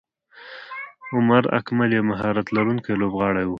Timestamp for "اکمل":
1.59-1.89